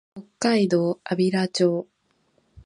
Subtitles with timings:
[0.15, 1.87] 北海道安平町